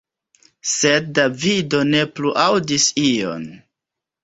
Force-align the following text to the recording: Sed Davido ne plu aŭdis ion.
Sed 0.69 1.11
Davido 1.19 1.83
ne 1.91 2.03
plu 2.17 2.33
aŭdis 2.47 2.91
ion. 3.07 3.49